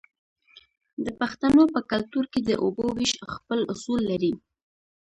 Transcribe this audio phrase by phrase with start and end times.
[1.05, 4.33] د پښتنو په کلتور کې د اوبو ویش خپل اصول لري.